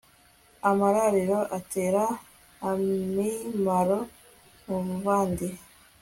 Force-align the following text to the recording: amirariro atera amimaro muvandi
amirariro 0.69 1.39
atera 1.57 2.03
amimaro 2.69 3.99
muvandi 4.87 5.47